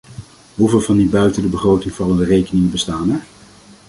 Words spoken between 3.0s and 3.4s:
er?